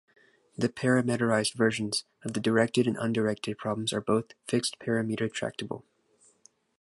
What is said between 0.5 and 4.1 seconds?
The parameterized versions of the directed and undirected problems are